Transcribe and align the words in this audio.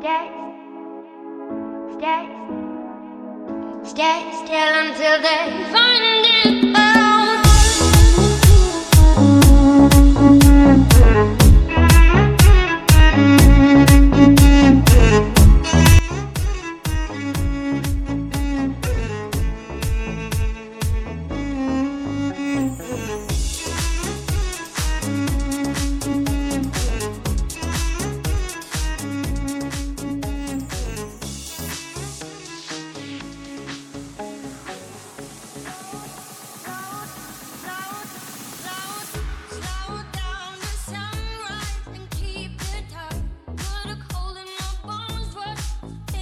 Stay, 0.00 0.30
stay, 1.92 2.24
stay 3.84 4.32
still 4.32 4.74
until 4.80 5.20
they 5.20 5.70
find 5.70 6.24
it 6.24 6.29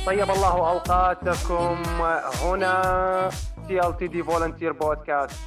طيب 0.09 0.31
الله 0.31 0.71
أوقاتكم. 0.71 1.83
هنا 2.43 3.31
TLTD 3.69 4.23
Volunteer 4.23 4.73
Podcast 4.73 5.41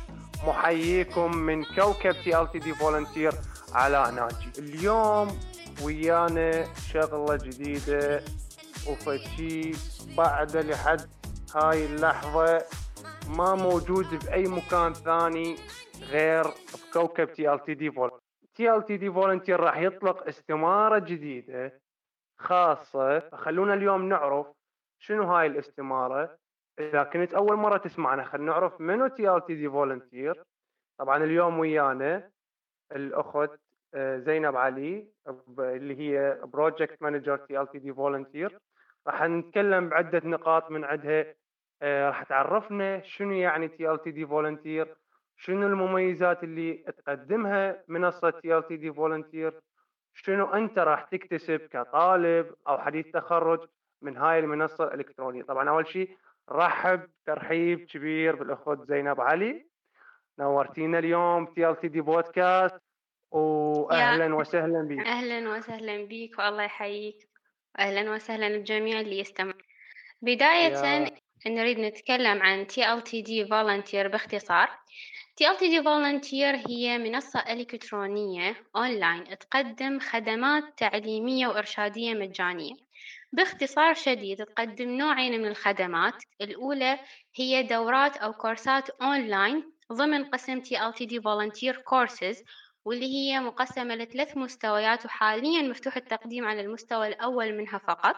محييكم 0.48 1.38
من 1.38 1.64
كوكب 1.64 2.12
TLTD 2.24 2.74
Volunteer 2.74 3.34
علاء 3.74 4.12
ناجي 4.12 4.52
اليوم 4.60 5.40
ويانا 5.84 6.66
شغلة 6.92 7.36
جديدة. 7.36 8.24
وفشي 8.90 9.72
بعد 10.18 10.58
لحد 10.58 11.02
هاي 11.56 11.86
اللحظة 11.86 12.66
ما 13.30 13.56
موجود 13.56 14.26
بأي 14.26 14.44
مكان 14.44 14.94
ثاني 14.94 15.56
غير 16.10 16.46
بكوكب 16.74 17.34
تي 17.34 17.54
ال 17.54 17.64
تي 17.64 17.74
دي 17.74 17.92
فولنتير 17.92 18.20
تي 18.56 18.76
ال 18.76 18.86
تي 18.86 18.98
دي 18.98 19.12
فولنتير 19.12 19.60
راح 19.60 19.78
يطلق 19.78 20.28
استمارة 20.28 21.00
جديدة 21.00 21.82
خاصة 22.42 23.20
فخلونا 23.20 23.74
اليوم 23.74 24.10
نعرف 24.10 24.48
شنو 25.00 25.24
هاي 25.24 25.48
الاستمارة. 25.48 26.38
إذا 26.80 27.04
كنت 27.04 27.34
أول 27.34 27.58
مرة 27.58 27.78
تسمعنا 27.78 28.24
خلينا 28.24 28.52
نعرف 28.52 28.82
منو 28.82 29.08
TLTD 29.08 29.70
Volunteer 29.70 30.44
طبعا 30.98 31.24
اليوم 31.24 31.60
ويانا 31.60 32.30
الأخت 32.92 33.50
آه، 33.94 34.18
زينب 34.18 34.56
علي 34.56 35.08
اللي 35.60 36.00
هي 36.00 36.40
project 36.44 37.02
manager 37.02 37.38
TLTD 37.38 37.94
Volunteer 37.94 38.60
راح 39.08 39.24
نتكلم 39.24 39.90
بعدة 39.90 40.22
نقاط 40.26 40.72
من 40.72 40.84
عندها. 40.84 41.36
آه، 41.82 42.08
راح 42.08 42.24
تعرفنا 42.24 43.02
شنو 43.02 43.32
يعني 43.32 43.68
TLTD 43.68 44.26
Volunteer 44.26 44.96
شنو 45.38 45.68
المميزات 45.68 46.44
اللي 46.44 46.74
تقدمها 46.74 47.84
منصة 47.88 48.30
TLTD 48.30 48.94
Volunteer 48.94 49.62
شنو 50.14 50.46
أنت 50.54 50.80
راح 50.80 51.04
تكتسب 51.04 51.60
كطالب 51.60 52.56
أو 52.68 52.78
حديث 52.78 53.08
تخرج 53.08 53.68
من 54.02 54.18
هاي 54.18 54.40
المنصة 54.40 54.84
الإلكترونية؟ 54.84 55.44
طبعا 55.44 55.70
أول 55.70 55.88
شيء 55.88 56.18
رحب 56.50 57.02
ترحيب 57.26 57.80
كبير 57.86 58.36
بالأخت 58.36 58.82
زينب 58.88 59.22
علي. 59.22 59.66
نورتينا 60.40 61.00
اليوم 61.00 61.46
TLTD 61.46 62.02
Podcast 62.02 62.76
واهلا 63.32 64.36
وسهلا 64.36 64.88
بك 64.88 65.08
أهلا 65.08 65.50
وسهلا 65.50 66.06
بك 66.10 66.40
والله 66.40 66.64
يحييك. 66.64 67.30
أهلا 67.80 68.12
وسهلا 68.12 68.48
الجميع 68.48 69.00
اللي 69.00 69.20
يستمع. 69.20 69.54
بداية 70.22 70.72
يا- 70.72 70.76
نريد 71.48 71.80
نتكلم 71.80 72.42
عن 72.42 72.66
TLTD 72.66 73.48
Volunteer 73.48 74.08
باختصار. 74.08 74.70
TLTD 75.42 75.84
Volunteer 75.84 76.70
هي 76.70 76.98
منصة 76.98 77.40
إلكترونية 77.40 78.56
أونلاين 78.76 79.38
تقدم 79.38 80.00
خدمات 80.00 80.64
تعليمية 80.78 81.48
وإرشادية 81.48 82.14
مجانية. 82.14 82.74
باختصار 83.34 83.94
شديد 83.94 84.46
تقدم 84.46 84.90
نوعين 84.98 85.42
من 85.42 85.48
الخدمات. 85.48 86.14
الأولى 86.42 87.00
هي 87.36 87.64
دورات 87.64 88.18
أو 88.18 88.34
كورسات 88.34 88.90
أونلاين 88.90 89.72
ضمن 89.92 90.26
قسم 90.26 90.62
TLTD 90.62 91.12
Volunteer 91.12 91.76
Courses 91.76 92.44
واللي 92.86 93.06
هي 93.06 93.40
مقسمة 93.40 93.96
لثلاث 93.96 94.38
مستويات 94.38 95.06
وحاليا 95.06 95.62
مفتوح 95.62 95.98
التقديم 95.98 96.46
على 96.46 96.62
المستوى 96.62 97.08
الأول 97.08 97.58
منها 97.58 97.78
فقط. 97.78 98.16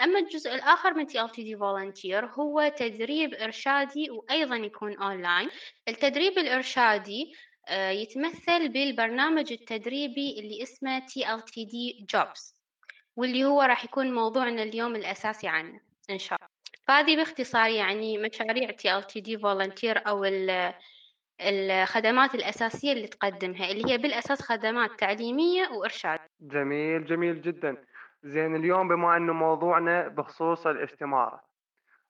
أما 0.00 0.18
الجزء 0.18 0.54
الآخر 0.54 0.94
من 0.94 1.06
TLTD 1.08 1.58
Volunteer 1.58 2.38
هو 2.38 2.72
تدريب 2.76 3.34
إرشادي 3.34 4.10
وأيضا 4.10 4.56
يكون 4.56 4.96
أونلاين. 4.96 5.48
التدريب 5.88 6.38
الإرشادي 6.38 7.32
آه، 7.68 7.90
يتمثل 7.90 8.68
بالبرنامج 8.68 9.52
التدريبي 9.52 10.40
اللي 10.40 10.62
اسمه 10.62 11.00
TLTD 11.00 12.04
Jobs 12.16 12.54
واللي 13.16 13.44
هو 13.44 13.62
راح 13.62 13.84
يكون 13.84 14.14
موضوعنا 14.14 14.62
اليوم 14.62 14.96
الأساسي 14.96 15.48
عنه 15.48 15.80
إن 16.10 16.18
شاء 16.18 16.38
الله. 16.38 16.48
فهذه 16.86 17.16
باختصار 17.16 17.70
يعني 17.70 18.18
مشاريع 18.18 18.70
TLTD 18.70 19.40
Volunteer 19.40 20.06
أو 20.06 20.24
الخدمات 21.40 22.34
الأساسية 22.34 22.92
اللي 22.92 23.06
تقدمها 23.06 23.70
اللي 23.70 23.92
هي 23.92 23.98
بالأساس 23.98 24.42
خدمات 24.42 24.90
تعليمية 24.98 25.68
وإرشاد. 25.68 26.18
جميل 26.40 27.04
جميل 27.04 27.42
جدا. 27.42 27.76
زين 28.22 28.56
اليوم 28.56 28.88
بما 28.88 29.16
أنه 29.16 29.32
موضوعنا 29.32 30.08
بخصوص 30.08 30.66
الاستمارة 30.66 31.40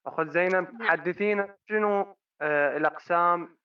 اخت 0.06 0.28
زينب 0.28 0.74
نعم. 0.74 0.88
حدثينا 0.88 1.54
شنو 1.68 2.16
آه، 2.40 2.76
الأقسام 2.76 3.56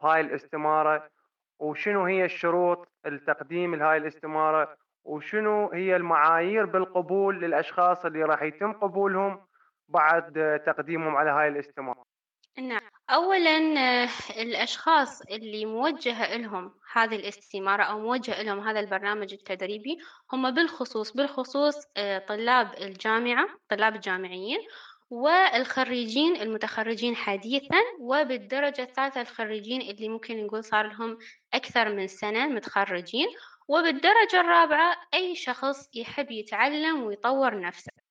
بهاي 0.00 0.20
الاستمارة 0.20 1.10
وشنو 1.58 2.04
هي 2.04 2.24
الشروط 2.24 2.88
التقديم 3.06 3.74
لهاي 3.74 3.96
الاستمارة 3.96 4.76
وشنو 5.04 5.70
هي 5.70 5.96
المعايير 5.96 6.66
بالقبول 6.66 7.40
للأشخاص 7.40 8.04
اللي 8.04 8.22
راح 8.22 8.42
يتم 8.42 8.72
قبولهم 8.72 9.46
بعد 9.88 10.60
تقديمهم 10.66 11.16
على 11.16 11.30
هاي 11.30 11.48
الاستمارة؟ 11.48 12.09
نعم. 12.58 12.80
أولا 13.10 13.58
آه، 13.78 14.08
الأشخاص 14.36 15.22
اللي 15.22 15.64
موجهة 15.64 16.36
لهم 16.36 16.74
هذه 16.92 17.16
الاستمارة 17.16 17.82
أو 17.82 18.00
موجه 18.00 18.42
لهم 18.42 18.60
هذا 18.68 18.80
البرنامج 18.80 19.32
التدريبي 19.32 19.98
هم 20.32 20.50
بالخصوص 20.50 21.12
بالخصوص 21.12 21.74
آه، 21.96 22.18
طلاب 22.18 22.74
الجامعة 22.82 23.48
طلاب 23.68 23.94
الجامعيين 23.94 24.58
والخريجين 25.10 26.36
المتخرجين 26.36 27.16
حديثا 27.16 27.80
وبالدرجة 28.00 28.82
الثالثة 28.82 29.20
الخريجين 29.20 29.80
اللي 29.80 30.08
ممكن 30.08 30.46
نقول 30.46 30.64
صار 30.64 30.86
لهم 30.86 31.18
أكثر 31.54 31.94
من 31.94 32.06
سنة 32.06 32.46
متخرجين 32.46 33.26
وبالدرجة 33.68 34.40
الرابعة 34.40 34.96
أي 35.14 35.34
شخص 35.36 35.88
يحب 35.94 36.30
يتعلم 36.30 37.02
ويطور 37.02 37.60
نفسه. 37.60 38.09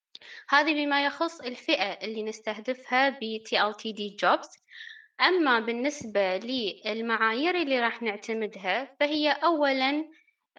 هذه 0.49 0.73
بما 0.73 1.05
يخص 1.05 1.41
الفئة 1.41 2.05
اللي 2.05 2.23
نستهدفها 2.23 3.09
ب 3.09 3.43
TLTD 3.47 4.25
Jobs. 4.25 4.59
أما 5.21 5.59
بالنسبة 5.59 6.37
للمعايير 6.37 7.55
اللي 7.55 7.79
راح 7.79 8.01
نعتمدها 8.01 8.95
فهي 8.99 9.31
أولا 9.31 10.05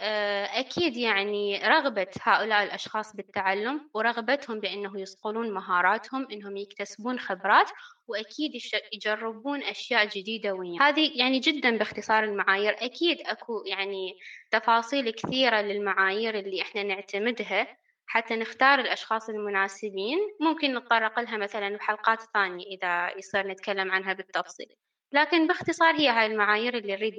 آه، 0.02 0.44
أكيد 0.44 0.96
يعني 0.96 1.58
رغبة 1.58 2.06
هؤلاء 2.22 2.62
الأشخاص 2.62 3.16
بالتعلم 3.16 3.90
ورغبتهم 3.94 4.60
بأنه 4.60 5.00
يصقلون 5.00 5.54
مهاراتهم 5.54 6.26
أنهم 6.32 6.56
يكتسبون 6.56 7.18
خبرات 7.18 7.70
وأكيد 8.08 8.52
يجربون 8.92 9.62
أشياء 9.62 10.06
جديدة 10.06 10.52
وياهم 10.52 10.82
هذه 10.82 11.18
يعني 11.18 11.38
جدا 11.38 11.78
باختصار 11.78 12.24
المعايير. 12.24 12.76
أكيد 12.78 13.20
أكو 13.20 13.64
يعني 13.66 14.18
تفاصيل 14.50 15.10
كثيرة 15.10 15.60
للمعايير 15.60 16.38
اللي 16.38 16.62
إحنا 16.62 16.82
نعتمدها. 16.82 17.76
حتى 18.10 18.36
نختار 18.36 18.78
الأشخاص 18.78 19.28
المناسبين 19.28 20.18
ممكن 20.40 20.74
نتطرق 20.74 21.20
لها 21.20 21.36
مثلا 21.36 21.76
بحلقات 21.76 22.22
ثانية 22.34 22.66
إذا 22.66 23.18
يصير 23.18 23.46
نتكلم 23.46 23.92
عنها 23.92 24.12
بالتفصيل 24.12 24.66
لكن 25.12 25.46
باختصار 25.46 25.94
هي 25.94 26.08
هاي 26.08 26.26
المعايير 26.26 26.76
اللي 26.76 26.92
نريد. 26.96 27.14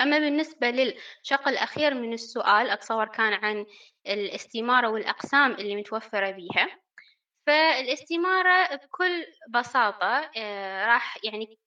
أما 0.00 0.18
بالنسبة 0.18 0.70
للشق 0.70 1.48
الأخير 1.48 1.94
من 1.94 2.12
السؤال 2.12 2.70
أتصور 2.70 3.06
كان 3.06 3.32
عن 3.32 3.66
الاستمارة 4.06 4.88
والأقسام 4.88 5.52
اللي 5.52 5.76
متوفرة 5.76 6.30
بيها 6.30 6.80
فالاستمارة 7.46 8.76
بكل 8.76 9.24
بساطة 9.54 10.30
آه، 10.36 10.86
راح 10.86 11.18
يعني 11.24 11.58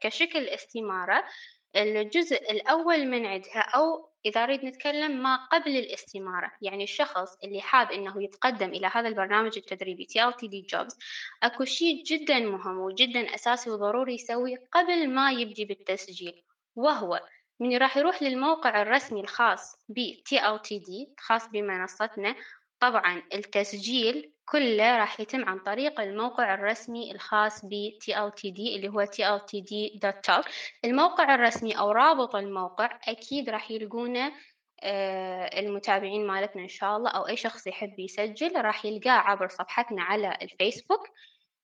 كشكل 0.00 0.48
استمارة 0.48 1.24
الجزء 1.76 2.50
الأول 2.50 3.06
من 3.06 3.26
عندها 3.26 3.60
أو 3.60 4.07
إذا 4.26 4.44
أريد 4.44 4.64
نتكلم 4.64 5.22
ما 5.22 5.46
قبل 5.52 5.76
الاستمارة 5.76 6.52
يعني 6.62 6.84
الشخص 6.84 7.36
اللي 7.44 7.60
حاب 7.60 7.90
إنه 7.92 8.22
يتقدم 8.22 8.68
إلى 8.68 8.86
هذا 8.86 9.08
البرنامج 9.08 9.52
التدريبي 9.58 10.06
TLTD 10.06 10.76
Jobs 10.76 10.96
أكو 11.42 11.64
شيء 11.64 12.04
جدا 12.04 12.38
مهم 12.38 12.78
وجدا 12.78 13.34
أساسي 13.34 13.70
وضروري 13.70 14.14
يسويه 14.14 14.68
قبل 14.72 15.10
ما 15.10 15.32
يبدي 15.32 15.64
بالتسجيل 15.64 16.42
وهو 16.76 17.20
من 17.60 17.76
راح 17.76 17.96
يروح 17.96 18.22
للموقع 18.22 18.82
الرسمي 18.82 19.20
الخاص 19.20 19.76
ب 19.88 20.12
TLTD 20.12 21.14
خاص 21.18 21.48
بمنصتنا 21.48 22.34
طبعا 22.80 23.22
التسجيل 23.34 24.32
كله 24.52 24.98
راح 24.98 25.20
يتم 25.20 25.48
عن 25.48 25.58
طريق 25.58 26.00
الموقع 26.00 26.54
الرسمي 26.54 27.12
الخاص 27.12 27.64
ب 27.64 27.90
TLTD 28.04 28.58
اللي 28.58 28.88
هو 28.88 29.06
tltd.talk 29.06 30.48
الموقع 30.84 31.34
الرسمي 31.34 31.78
أو 31.78 31.90
رابط 31.90 32.36
الموقع 32.36 32.98
أكيد 33.08 33.50
راح 33.50 33.70
يلقونه 33.70 34.32
آه، 34.82 35.60
المتابعين 35.60 36.26
مالتنا 36.26 36.62
إن 36.62 36.68
شاء 36.68 36.96
الله 36.96 37.10
أو 37.10 37.28
أي 37.28 37.36
شخص 37.36 37.66
يحب 37.66 37.98
يسجل 37.98 38.60
راح 38.60 38.84
يلقاه 38.84 39.10
عبر 39.10 39.48
صفحتنا 39.48 40.02
على 40.02 40.38
الفيسبوك 40.42 41.08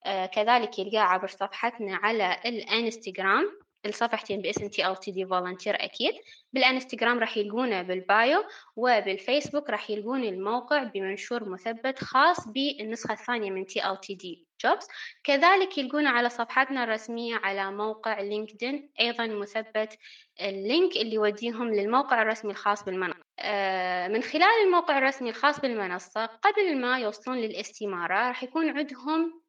آه، 0.06 0.26
كذلك 0.26 0.78
يلقاه 0.78 1.00
عبر 1.00 1.28
صفحتنا 1.28 1.96
على 1.96 2.40
الانستغرام. 2.46 3.63
الصفحتين 3.86 4.40
باسم 4.42 4.69
TLTD 4.69 5.28
Volunteer 5.28 5.82
أكيد. 5.82 6.14
بالإنستغرام 6.52 7.19
راح 7.19 7.36
يلقونه 7.36 7.82
بال 7.82 8.07
bio 8.07 8.44
وبالفيسبوك 8.76 9.70
راح 9.70 9.90
يلقون 9.90 10.25
الموقع 10.25 10.82
بمنشور 10.82 11.48
مثبت 11.48 12.04
خاص 12.04 12.48
بالنسخة 12.48 13.12
الثانية 13.12 13.50
من 13.50 13.64
TLTD 13.64 14.44
Jobs 14.66 14.86
كذلك 15.25 15.78
يلقونه 15.78 16.10
على 16.10 16.28
صفحتنا 16.28 16.84
الرسمية 16.84 17.36
على 17.36 17.72
موقع 17.72 18.20
لينكدين 18.20 18.90
أيضا 19.00 19.26
مثبت 19.26 19.98
ال 20.40 20.52
link 20.52 20.96
اللي 20.96 21.14
يوديهم 21.14 21.75
للموقع 21.75 22.22
الرسمي 22.22 22.50
الخاص 22.50 22.84
بالمنصة. 22.84 23.19
آه، 23.38 24.08
من 24.08 24.22
خلال 24.22 24.66
الموقع 24.66 24.98
الرسمي 24.98 25.30
الخاص 25.30 25.60
بالمنصة 25.60 26.26
قبل 26.26 26.80
ما 26.80 26.98
يوصلون 26.98 27.38
للاستمارة 27.38 28.28
راح 28.28 28.42
يكون 28.42 28.78
عندهم 28.78 29.42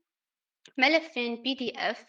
ملفين 0.78 1.42
PDF 1.42 2.06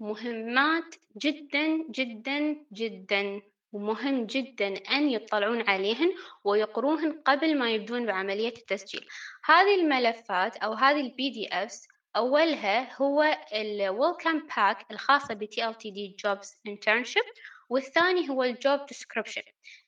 مهمات 0.00 0.94
جدا 1.18 1.84
جدا 1.90 2.56
جدا 2.72 3.42
ومهم 3.72 4.26
جدا 4.26 4.66
أن 4.66 5.10
يطلعون 5.10 5.68
عليهن 5.68 6.14
ويقروهن 6.44 7.22
قبل 7.24 7.58
ما 7.58 7.70
يبدون 7.70 8.06
بعملية 8.06 8.54
التسجيل. 8.56 9.06
هذه 9.44 9.74
الملفات 9.74 10.56
أو 10.56 10.72
هذه 10.72 11.00
ال 11.00 11.30
PDFs 11.30 11.88
أولها 12.16 12.96
هو 13.02 13.22
ال 13.52 13.98
Welcome 13.98 14.52
Pack 14.52 14.84
الخاصة 14.90 15.34
ب 15.34 15.44
TLTD 15.44 16.14
Jobs 16.26 16.48
Internship 16.68 17.40
والثاني 17.68 18.30
هو 18.30 18.42
ال 18.42 18.53
Job 18.53 18.86
Description 18.86 19.42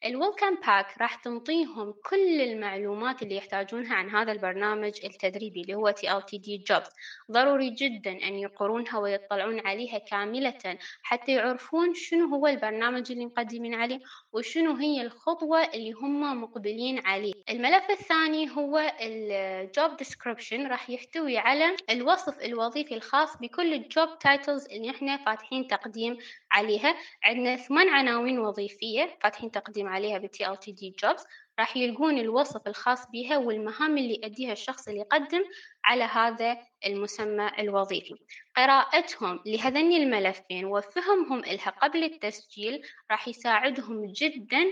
ال 0.04 0.11
Welcome 0.11 0.54
Pack 0.54 0.86
راح 1.00 1.14
تنطيهم 1.14 1.94
كل 2.10 2.40
المعلومات 2.40 3.22
اللي 3.22 3.36
يحتاجونها 3.36 3.94
عن 3.94 4.10
هذا 4.10 4.32
البرنامج 4.32 4.92
التدريبي 5.04 5.60
اللي 5.60 5.74
هو 5.74 5.92
TLTD 5.92 6.62
Jobs. 6.72 6.88
ضروري 7.30 7.70
جدا 7.70 8.10
أن 8.10 8.34
يقرونها 8.38 8.98
ويطلعون 8.98 9.66
عليها 9.66 9.98
كاملة 9.98 10.78
حتى 11.02 11.32
يعرفون 11.32 11.94
شنو 11.94 12.26
هو 12.26 12.46
البرنامج 12.46 13.12
اللي 13.12 13.26
مقدمين 13.26 13.74
عليه 13.74 14.00
وشنو 14.32 14.74
هي 14.76 15.02
الخطوة 15.02 15.64
اللي 15.64 15.92
هم 15.92 16.42
مقبلين 16.42 17.06
عليه. 17.06 17.32
الملف 17.50 17.90
الثاني 17.90 18.50
هو 18.50 18.94
ال 19.00 19.24
Job 19.24 19.96
Description 19.96 20.66
راح 20.66 20.90
يحتوي 20.90 21.38
على 21.38 21.76
الوصف 21.90 22.40
الوظيفي 22.44 22.94
الخاص 22.94 23.36
بكل 23.36 23.74
ال 23.74 23.85
job 23.85 24.18
titles 24.18 24.64
اللي 24.66 24.90
إحنا 24.90 25.16
فاتحين 25.16 25.66
تقديم 25.66 26.16
عليها. 26.52 26.94
عندنا 27.24 27.56
ثمان 27.56 27.88
عناوين 27.88 28.38
وظيفية 28.38 29.16
فاتحين 29.22 29.50
تقديم 29.50 29.65
عليها 29.78 30.18
ب 30.18 30.26
TLTD 30.26 30.92
Jobs 31.04 31.24
راح 31.58 31.76
يلقون 31.76 32.18
الوصف 32.18 32.66
الخاص 32.66 33.10
بها 33.10 33.38
والمهام 33.38 33.98
اللي 33.98 34.14
يؤديها 34.14 34.52
الشخص 34.52 34.88
اللي 34.88 35.00
يقدم 35.00 35.44
على 35.84 36.04
هذا 36.04 36.58
المسمى 36.86 37.50
الوظيفي. 37.58 38.14
قراءتهم 38.56 39.40
لهذين 39.46 39.92
الملفين 40.02 40.64
وفهمهم 40.64 41.38
إلها 41.38 41.70
قبل 41.70 42.04
التسجيل 42.04 42.82
راح 43.10 43.28
يساعدهم 43.28 44.12
جدا 44.12 44.62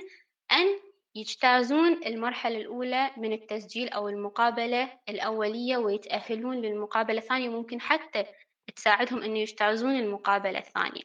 أن 0.53 0.67
يجتازون 1.15 2.07
المرحلة 2.07 2.57
الأولى 2.57 3.11
من 3.17 3.33
التسجيل 3.33 3.89
أو 3.89 4.09
المقابلة 4.09 4.93
الأولية 5.09 5.77
ويتأهلون 5.77 6.57
للمقابلة 6.57 7.19
الثانية 7.19 7.49
ممكن 7.49 7.81
حتى 7.81 8.25
تساعدهم 8.77 9.23
أن 9.23 9.37
يجتازون 9.37 9.97
المقابلة 9.97 10.59
الثانية. 10.59 11.03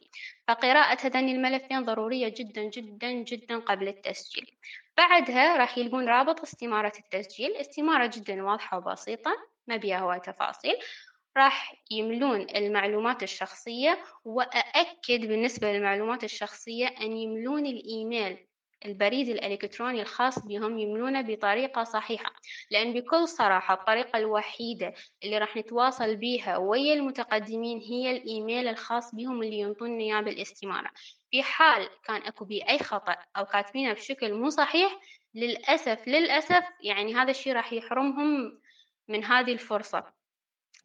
فقراءة 0.48 1.06
هذين 1.06 1.28
الملفين 1.28 1.84
ضرورية 1.84 2.28
جدا 2.36 2.62
جدا 2.62 3.12
جدا 3.12 3.58
قبل 3.58 3.88
التسجيل. 3.88 4.50
بعدها 4.96 5.56
راح 5.56 5.78
يلقون 5.78 6.08
رابط 6.08 6.40
استمارة 6.40 6.92
التسجيل. 6.98 7.56
استمارة 7.56 8.10
جدا 8.14 8.42
واضحة 8.42 8.78
وبسيطة 8.78 9.30
ما 9.66 9.76
بيها 9.76 9.98
هواي 9.98 10.20
تفاصيل 10.20 10.74
راح 11.36 11.74
يملون 11.90 12.46
المعلومات 12.56 13.22
الشخصية 13.22 14.04
وأأكد 14.24 15.20
بالنسبة 15.20 15.72
للمعلومات 15.72 16.24
الشخصية 16.24 16.86
أن 16.86 17.16
يملون 17.16 17.66
الإيميل 17.66 18.46
البريد 18.84 19.28
الإلكتروني 19.28 20.02
الخاص 20.02 20.38
بهم 20.38 20.78
يملونه 20.78 21.20
بطريقة 21.20 21.84
صحيحة 21.84 22.32
لأن 22.70 22.92
بكل 22.92 23.28
صراحة 23.28 23.74
الطريقة 23.74 24.18
الوحيدة 24.18 24.94
اللي 25.24 25.38
راح 25.38 25.56
نتواصل 25.56 26.16
بيها 26.16 26.56
ويا 26.56 26.94
المتقدمين 26.94 27.78
هي 27.78 28.10
الإيميل 28.10 28.68
الخاص 28.68 29.14
بهم 29.14 29.42
اللي 29.42 29.58
ينطون 29.58 29.98
إياه 29.98 30.20
بالاستمارة 30.20 30.90
في 31.30 31.42
حال 31.42 31.88
كان 32.04 32.22
أكو 32.22 32.44
بيه 32.44 32.68
أي 32.68 32.78
خطأ 32.78 33.16
أو 33.36 33.44
كاتبينه 33.44 33.92
بشكل 33.92 34.34
مو 34.34 34.50
صحيح 34.50 35.00
للأسف 35.34 36.08
للأسف 36.08 36.64
يعني 36.82 37.14
هذا 37.14 37.30
الشيء 37.30 37.52
راح 37.52 37.72
يحرمهم 37.72 38.60
من 39.08 39.24
هذه 39.24 39.52
الفرصة. 39.52 40.04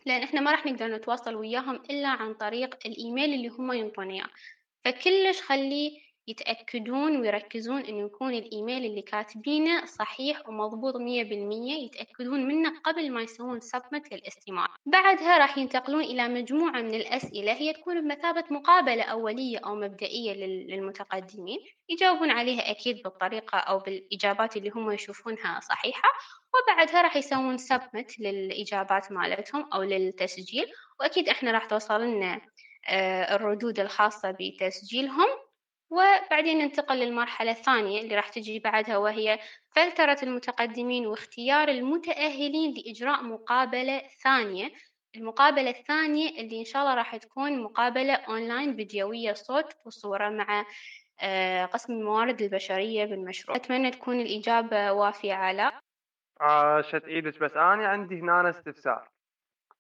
لأن 0.06 0.24
إحنا 0.24 0.42
ما 0.42 0.52
راح 0.52 0.66
نقدر 0.66 0.88
نتواصل 0.88 1.36
وياهم 1.36 1.76
إلا 1.76 2.08
عن 2.08 2.34
طريق 2.34 2.76
الإيميل 2.86 3.34
اللي 3.34 3.48
هم 3.48 3.72
ينطون 3.72 4.12
إياه. 4.12 4.30
فكلش 4.86 5.42
خليه 5.42 6.05
يتأكدون 6.28 7.18
ويركزون 7.18 7.82
إنه 7.82 8.06
يكون 8.06 8.34
الإيميل 8.34 8.86
اللي 8.86 9.02
كاتبينه 9.02 9.86
صحيح 9.86 10.50
ومضبوط 10.50 10.96
مية 10.96 11.24
بالمية 11.24 11.86
يتأكدون 11.86 12.48
منه 12.48 12.80
قبل 12.84 13.12
ما 13.12 13.22
يسوون 13.22 13.60
سبمت 13.60 14.14
للاستماع. 14.14 14.68
بعدها 14.86 15.38
راح 15.38 15.58
ينتقلون 15.58 16.04
إلى 16.04 16.28
مجموعة 16.28 16.82
من 16.82 16.94
الأسئلة 16.96 17.54
هي 17.54 17.74
تكون 17.74 18.02
بمثابة 18.02 18.44
مقابلة 18.50 19.04
أولية 19.04 19.58
أو 19.58 19.76
مبدئية 19.76 20.34
للمتقدمين. 20.34 21.60
يجاوبون 21.90 22.32
عليها 22.32 22.72
أكيد 22.72 23.02
بالطريقة 23.04 23.58
أو 23.58 23.80
بالإجابات 23.80 24.58
اللي 24.58 24.70
هم 24.70 24.92
يشوفونها 24.92 25.60
صحيحة 25.60 26.10
وبعدها 26.54 27.02
راح 27.02 27.16
يسوون 27.16 27.58
سبمت 27.58 28.20
للإجابات 28.20 29.12
مالتهم 29.12 29.74
أو 29.74 29.84
للتسجيل. 29.84 30.66
وأكيد 31.00 31.30
إحنا 31.30 31.52
راح 31.52 31.66
توصل 31.66 32.02
لنا 32.02 32.42
آه، 32.90 33.36
الردود 33.36 33.80
الخاصة 33.80 34.36
بتسجيلهم. 34.40 35.45
وبعدين 35.90 36.58
ننتقل 36.58 36.96
للمرحلة 36.96 37.52
الثانية 37.52 38.02
اللي 38.02 38.16
راح 38.16 38.30
تجي 38.30 38.60
بعدها 38.60 38.98
وهي 38.98 39.40
فلترة 39.76 40.18
المتقدمين 40.24 41.08
واختيار 41.08 41.68
المتأهلين 41.68 42.74
لإجراء 42.74 43.24
مقابلة 43.24 44.02
ثانية؟ 44.24 44.72
المقابلة 45.16 45.70
الثانية 45.70 46.42
اللي 46.42 46.60
إن 46.60 46.66
شاء 46.66 46.82
الله 46.82 46.96
راح 46.96 47.16
تكون 47.16 47.64
مقابلة 47.64 48.14
أونلاين 48.14 48.76
فيديوية 48.76 49.34
صوت 49.34 49.74
وصورة 49.86 50.30
مع 50.30 50.66
آه، 51.22 51.66
قسم 51.66 51.94
الموارد 51.94 52.42
البشرية 52.42 53.06
بالمشروع. 53.06 53.58
أتمنى 53.58 53.92
تكون 53.92 54.20
الإجابة 54.20 54.92
وافية 54.92 55.34
علاء 55.34 55.80
عاشت 56.40 57.04
إيدك 57.06 57.40
بس 57.40 57.52
أنا 57.52 57.88
عندي 57.88 58.20
هنا 58.20 58.50
استفسار. 58.50 59.10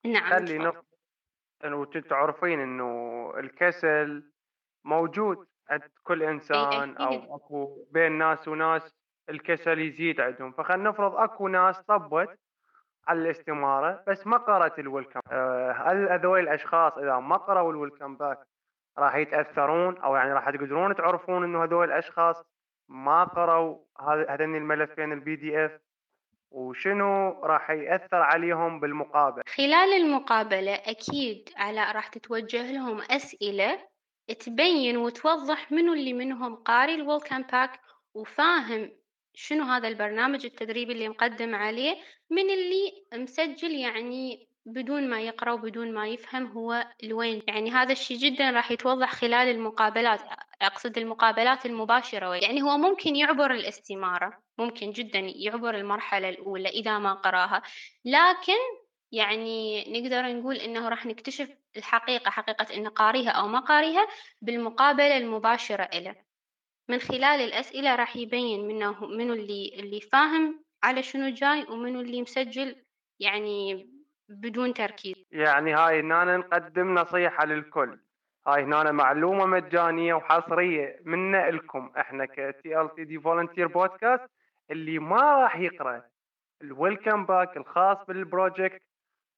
نعم 0.05 0.29
خلي 0.29 0.57
تفضل. 0.57 0.67
نق... 0.67 0.85
إنه 1.65 1.85
تعرفين 1.85 2.59
إنه 2.59 3.33
الكسل 3.37 4.31
موجود. 4.83 5.47
عند 5.69 5.81
كل 6.03 6.23
إنسان 6.23 6.95
أكيد. 7.01 7.21
أو 7.29 7.35
أكو 7.35 7.77
بين 7.91 8.11
ناس 8.11 8.47
وناس 8.47 8.95
الكسل 9.29 9.79
يزيد 9.79 10.21
عندهم. 10.21 10.51
فخلنا 10.51 10.89
نفرض 10.89 11.15
أكو 11.15 11.47
ناس 11.47 11.79
طبت 11.79 12.39
على 13.07 13.19
الاستمارة 13.21 14.03
بس 14.07 14.27
ما 14.27 14.37
قرأت 14.37 14.79
الويلكم 14.79 15.19
آه، 15.31 15.71
هل 15.71 16.09
هذول 16.09 16.39
الأشخاص 16.39 16.97
إذا 16.97 17.19
ما 17.19 17.37
قرأوا 17.37 17.71
الويلكم 17.71 18.15
باك 18.17 18.39
راح 18.97 19.15
يتأثرون 19.15 19.97
أو 19.97 20.15
يعني 20.15 20.33
راح 20.33 20.49
تقدرون 20.49 20.95
تعرفون 20.95 21.43
إنه 21.43 21.63
هذول 21.63 21.87
الأشخاص 21.91 22.43
ما 22.89 23.23
قرأوا 23.23 23.77
هذ- 23.99 24.29
هذين 24.29 24.55
الملفين 24.55 25.11
ال 25.11 25.35
PDF 25.35 25.71
وشنو 26.51 27.29
راح 27.43 27.69
يأثر 27.69 28.17
عليهم 28.21 28.79
بالمقابل؟ 28.79 29.41
خلال 29.47 29.93
المقابلة 29.93 30.75
أكيد 30.75 31.49
علاء 31.57 31.95
راح 31.95 32.07
تتوجه 32.07 32.71
لهم 32.71 33.01
أسئلة 33.11 33.79
تبين 34.33 34.97
وتوضح 34.97 35.71
منو 35.71 35.93
اللي 35.93 36.13
منهم 36.13 36.55
قاري 36.55 36.95
ال 36.95 37.01
Welcome 37.01 37.41
Pack 37.41 37.79
وفاهم 38.13 38.91
شنو 39.33 39.63
هذا 39.63 39.87
البرنامج 39.87 40.45
التدريبي 40.45 40.93
اللي 40.93 41.09
مقدم 41.09 41.55
عليه 41.55 41.95
من 42.29 42.49
اللي 42.49 43.05
مسجل 43.13 43.71
يعني 43.71 44.47
بدون 44.65 45.09
ما 45.09 45.21
يقرأ 45.21 45.51
وبدون 45.51 45.93
ما 45.93 46.07
يفهم 46.07 46.47
هو 46.47 46.87
لوين 47.03 47.41
يعني 47.47 47.71
هذا 47.71 47.91
الشيء 47.91 48.17
جدا 48.17 48.49
راح 48.49 48.71
يتوضح 48.71 49.13
خلال 49.13 49.47
المقابلات 49.47 50.19
أقصد 50.61 50.97
المقابلات 50.97 51.65
المباشرة. 51.65 52.35
يعني 52.35 52.61
هو 52.61 52.77
ممكن 52.77 53.15
يعبر 53.15 53.51
الاستمارة 53.51 54.33
ممكن 54.57 54.91
جدا 54.91 55.19
يعبر 55.19 55.75
المرحلة 55.75 56.29
الأولى 56.29 56.69
إذا 56.69 56.99
ما 56.99 57.13
قرأها 57.13 57.61
لكن 58.05 58.84
يعني 59.11 59.83
نقدر 59.91 60.33
نقول 60.33 60.55
إنه 60.55 60.89
راح 60.89 61.05
نكتشف 61.05 61.49
الحقيقة 61.77 62.31
حقيقة 62.31 62.75
إنه 62.75 62.89
قاريها 62.89 63.29
أو 63.29 63.47
ما 63.47 63.59
قاريها 63.59 64.07
بالمقابلة 64.41 65.17
المباشرة 65.17 65.83
إله 65.83 66.15
من 66.89 66.99
خلال 66.99 67.41
الأسئلة 67.41 67.95
راح 67.95 68.15
يبين 68.15 68.67
منه 68.67 69.05
منو 69.05 69.33
اللي 69.33 69.71
اللي 69.79 70.01
فاهم 70.01 70.63
على 70.83 71.03
شنو 71.03 71.29
جاي 71.29 71.63
ومنو 71.69 72.01
اللي 72.01 72.21
مسجل 72.21 72.75
يعني 73.19 73.89
بدون 74.29 74.73
تركيز. 74.73 75.15
يعني 75.31 75.73
هاي 75.73 75.99
هنا 75.99 76.37
نقدم 76.37 76.93
نصيحة 76.93 77.45
للكل. 77.45 77.99
هاي 78.47 78.63
هنا 78.63 78.91
معلومة 78.91 79.45
مجانية 79.45 80.13
وحصرية 80.13 80.99
منا 81.05 81.51
لكم 81.51 81.91
إحنا 81.97 82.25
ك 82.25 82.59
TLTD 82.63 83.19
Volunteer 83.19 83.67
Podcast 83.67 84.29
اللي 84.71 84.99
ما 84.99 85.43
راح 85.43 85.55
يقرأ. 85.55 86.01
ال 86.61 86.69
Welcome 86.69 87.25
Pack 87.25 87.57
الخاص 87.57 87.97
ب 88.07 88.15
ال 88.15 88.24
project 88.24 88.81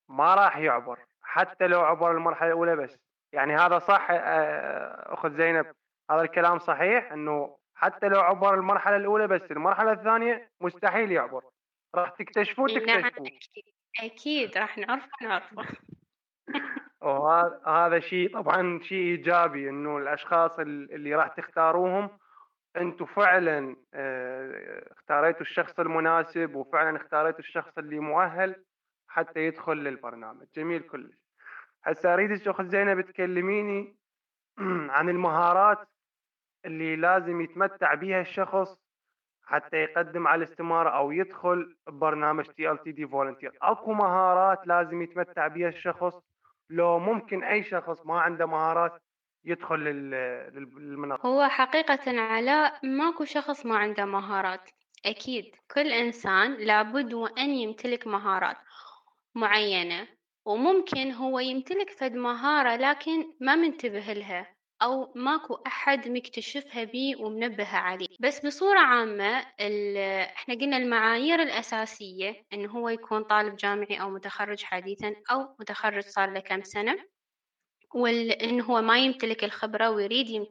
ما 0.09 0.35
راح 0.35 0.57
يعبر 0.57 0.99
حتى 1.21 1.67
لو 1.67 1.81
عبر 1.81 2.11
المرحلة 2.11 2.47
الأولى 2.47 2.75
بس. 2.75 2.97
يعني 3.33 3.55
هذا 3.55 3.79
صح 3.79 4.07
آه، 4.11 5.13
أخت 5.13 5.31
زينب 5.31 5.65
هذا 6.11 6.21
الكلام 6.21 6.59
صحيح 6.59 7.11
أنه 7.11 7.57
حتى 7.75 8.07
لو 8.07 8.19
عبر 8.21 8.53
المرحلة 8.53 8.95
الأولى 8.95 9.27
بس 9.27 9.51
المرحلة 9.51 9.91
الثانية 9.91 10.49
مستحيل 10.61 11.11
يعبر. 11.11 11.43
راح 11.95 12.09
تكتشفوه 12.09 12.65
نعم 12.67 13.01
تكتشفوه 13.09 13.27
أكيد 13.27 13.63
أكيد 14.03 14.57
راح 14.57 14.77
نعرفه 14.77 15.07
نعرفه 15.21 15.63
وهذا 17.01 17.61
هذا 17.67 17.99
شيء 17.99 18.33
طبعا 18.33 18.79
شيء 18.83 18.97
إيجابي 18.97 19.69
إنه 19.69 19.97
الأشخاص 19.97 20.59
ال- 20.59 20.93
اللي 20.93 21.15
راح 21.15 21.27
تختاروهم 21.27 22.09
أنتم 22.77 23.05
فعلا 23.05 23.75
آه، 23.93 24.91
اختاريتوا 24.91 25.41
الشخص 25.41 25.79
المناسب 25.79 26.55
وفعلا 26.55 26.97
اختاريتوا 26.97 27.39
الشخص 27.39 27.77
اللي 27.77 27.99
مؤهل. 27.99 28.63
حتى 29.17 29.39
يدخل 29.47 29.77
للبرنامج. 29.77 30.45
جميل 30.55 30.81
كلش. 30.81 31.15
هسه 31.83 32.13
أريد 32.13 32.47
اخت 32.47 32.61
زينب 32.65 33.01
تكلميني 33.01 33.95
عن 34.97 35.09
المهارات 35.09 35.87
اللي 36.65 36.95
لازم 36.95 37.41
يتمتع 37.41 37.93
بها 37.93 38.21
الشخص 38.21 38.77
حتى 39.43 39.77
يقدم 39.77 40.27
على 40.27 40.43
الاستمارة 40.43 40.89
أو 40.89 41.11
يدخل 41.11 41.75
ببرنامج 41.87 42.45
TLTD 42.45 43.07
Volunteer 43.07 43.57
أكو 43.61 43.93
مهارات 43.93 44.67
لازم 44.67 45.01
يتمتع 45.01 45.47
بها 45.47 45.67
الشخص. 45.69 46.19
لو 46.69 46.99
ممكن 46.99 47.43
أي 47.43 47.63
شخص 47.63 48.05
ما 48.05 48.21
عنده 48.21 48.45
مهارات 48.45 49.01
يدخل 49.45 49.79
لل- 49.79 50.11
لل- 50.53 50.75
للمنصة 50.77 51.29
هو 51.29 51.47
حقيقة 51.47 52.21
علاء 52.21 52.85
ماكو 52.85 53.25
شخص 53.25 53.65
ما 53.65 53.77
عنده 53.77 54.05
مهارات. 54.05 54.69
أكيد 55.05 55.55
كل 55.75 55.87
إنسان 55.93 56.53
لابد 56.53 57.13
وأن 57.13 57.49
يمتلك 57.49 58.07
مهارات. 58.07 58.57
معينة 59.37 60.07
وممكن 60.45 61.11
هو 61.11 61.39
يمتلك 61.39 61.89
فد 61.89 62.13
مهارة 62.13 62.75
لكن 62.75 63.33
ما 63.41 63.55
منتبه 63.55 64.13
لها 64.13 64.55
أو 64.81 65.11
ماكو 65.15 65.53
أحد 65.67 66.07
مكتشفها 66.09 66.83
بيه 66.83 67.15
ومنبه 67.15 67.67
عليه. 67.77 68.07
بس 68.19 68.45
بصورة 68.45 68.79
عامة 68.79 69.45
إحنا 70.35 70.55
قلنا 70.55 70.77
المعايير 70.77 71.41
الأساسية 71.41 72.45
إنه 72.53 72.71
هو 72.71 72.89
يكون 72.89 73.23
طالب 73.23 73.55
جامعي 73.55 74.01
أو 74.01 74.09
متخرج 74.09 74.63
حديثا 74.63 75.15
أو 75.31 75.55
متخرج 75.59 76.03
صار 76.03 76.33
له 76.33 76.39
كم 76.39 76.63
سنة 76.63 76.97
وإن 77.95 78.61
هو 78.61 78.81
ما 78.81 78.99
يمتلك 78.99 79.43
الخبرة 79.43 79.89
ويريد 79.89 80.47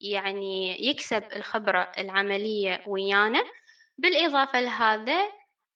يعني 0.00 0.76
يكسب 0.88 1.22
الخبرة 1.36 1.92
العملية 1.98 2.84
ويانا. 2.86 3.44
بالإضافة 3.98 4.60
لهذا 4.60 5.32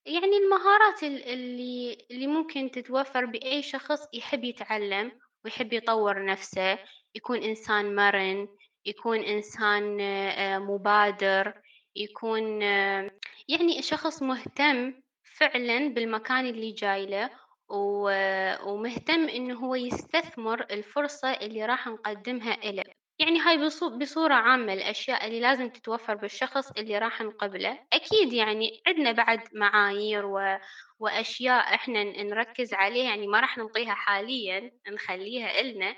يعني 0.07 0.37
المهارات 0.37 1.03
ال- 1.03 1.25
اللي 1.25 1.99
اللي 2.11 2.27
ممكن 2.27 2.71
تتوفر 2.71 3.25
بأي 3.25 3.63
شخص 3.63 4.01
يحب 4.13 4.45
يتعلم 4.45 5.13
ويحب 5.45 5.73
يطور 5.73 6.25
نفسه 6.25 6.79
يكون 7.15 7.43
إنسان 7.43 7.95
مرن 7.95 8.49
يكون 8.87 9.19
إنسان 9.21 10.01
آه، 10.01 10.59
مبادر 10.59 11.55
يكون 11.97 12.63
آه، 12.63 13.11
يعني 13.49 13.83
شخص 13.83 14.23
مهتم 14.23 14.95
فعلا 15.37 15.89
بالمكان 15.89 16.47
اللي 16.47 16.73
جاي 16.73 17.07
له 17.07 17.31
و- 17.69 18.71
ومهتم 18.73 19.29
إنه 19.29 19.55
هو 19.59 19.75
يستثمر 19.75 20.61
الفرصة 20.71 21.33
اللي 21.33 21.67
راح 21.67 21.87
نقدمها 21.89 22.55
إله 22.71 22.85
يعني 23.19 23.41
هاي 23.41 23.59
بصو- 23.59 23.99
بصورة 23.99 24.35
عامة 24.35 24.73
الأشياء 24.73 25.27
اللي 25.27 25.41
لازم 25.41 25.69
تتوفر 25.71 26.15
بالشخص 26.15 26.71
اللي 26.71 26.99
راح 26.99 27.23
نقبله 27.23 27.79
أكيد 27.93 28.33
يعني 28.33 28.83
عندنا 28.87 29.13
بعد 29.13 29.41
معايير 29.55 30.27
و... 30.27 30.59
وأشياء 30.99 31.75
إحنا 31.75 32.05
نركز 32.05 32.75
عليها 32.75 33.05
يعني 33.05 33.27
ما 33.27 33.41
راح 33.41 33.59
نعطيها 33.59 33.95
حاليا 33.95 34.71
نخليها 34.89 35.61
إلنا 35.61 35.97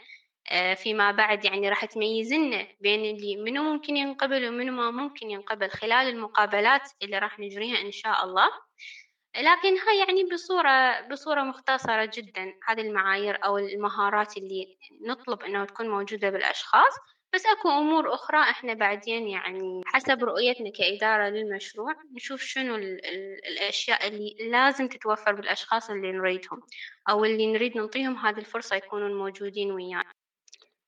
آه، 0.51 0.75
فيما 0.75 1.11
بعد 1.13 1.45
يعني 1.45 1.69
راح 1.69 1.85
تميزنا 1.85 2.67
بين 2.81 3.01
اللي 3.17 3.37
منو 3.37 3.63
ممكن 3.63 3.97
ينقبل 3.97 4.49
ومنو 4.49 4.73
ما 4.73 4.91
ممكن 4.91 5.31
ينقبل 5.31 5.71
خلال 5.71 6.09
المقابلات 6.09 6.91
اللي 7.03 7.19
راح 7.19 7.39
نجريها 7.41 7.81
إن 7.81 7.93
شاء 7.93 8.25
الله. 8.25 8.49
لكن 9.37 9.79
هاي 9.79 9.99
يعني 9.99 10.25
بصورة 10.25 11.01
بصورة 11.01 11.43
مختصرة 11.43 12.11
جدا 12.15 12.55
هذه 12.69 12.81
المعايير 12.81 13.45
أو 13.45 13.59
المهارات 13.59 14.37
اللي 14.37 14.79
نطلب 15.07 15.43
إنها 15.43 15.65
تكون 15.65 15.89
موجودة 15.89 16.31
بالأشخاص. 16.31 16.95
بس 17.35 17.47
أكو 17.47 17.69
أمور 17.69 18.15
أخرى 18.15 18.41
إحنا 18.41 18.75
بعدين 18.75 19.29
يعني 19.29 19.83
حسب 19.87 20.25
رؤيتنا 20.25 20.71
كإدارة 20.71 21.29
للمشروع 21.29 21.95
نشوف 22.15 22.41
شنو 22.41 22.75
ال 22.77 23.07
ال 23.07 23.47
الأشياء 23.49 24.09
اللي 24.09 24.37
لازم 24.51 24.89
تتوفر 24.89 25.33
بالأشخاص 25.35 25.91
اللي 25.91 26.13
نريدهم 26.13 26.61
أو 27.09 27.25
اللي 27.25 27.53
نريد 27.53 27.77
نعطيهم 27.77 28.17
هذه 28.17 28.39
الفرصة 28.39 28.77
يكونون 28.77 29.15
موجودين 29.15 29.73
ويانا. 29.73 30.13